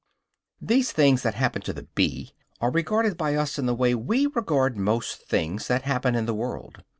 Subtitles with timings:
[0.59, 4.25] These things that happen to the bee are regarded by us in the way we
[4.25, 6.81] regard most things that happen in the world.